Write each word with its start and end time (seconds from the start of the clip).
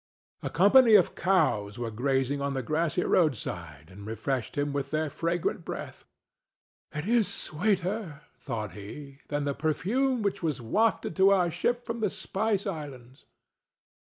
A 0.41 0.49
company 0.49 0.95
of 0.95 1.13
cows 1.13 1.77
were 1.77 1.91
grazing 1.91 2.41
on 2.41 2.53
the 2.55 2.63
grassy 2.63 3.03
roadside, 3.03 3.89
and 3.91 4.03
refreshed 4.07 4.57
him 4.57 4.73
with 4.73 4.89
their 4.89 5.11
fragrant 5.11 5.63
breath. 5.63 6.05
"It 6.91 7.07
is 7.07 7.31
sweeter," 7.31 8.21
thought 8.39 8.71
he, 8.71 9.19
"than 9.27 9.43
the 9.43 9.53
perfume 9.53 10.23
which 10.23 10.41
was 10.41 10.59
wafted 10.59 11.15
to 11.17 11.29
our 11.29 11.51
ship 11.51 11.85
from 11.85 11.99
the 11.99 12.09
Spice 12.09 12.65
Islands." 12.65 13.25